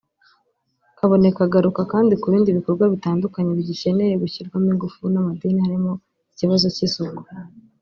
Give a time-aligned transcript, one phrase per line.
[0.97, 5.91] Kaboneka agaruka kandi ku bindi bikorwa bitandukanye bigikeneye gushyirwamo ingufu n’amadini harimo
[6.33, 7.21] ikibazo cy’isuku